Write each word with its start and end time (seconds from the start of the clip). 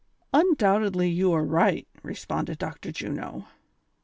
"Undoubtedly 0.33 1.07
you 1.07 1.31
are 1.31 1.45
riglit," 1.45 1.85
responded 2.01 2.57
Dr. 2.57 2.91
Juno. 2.91 3.45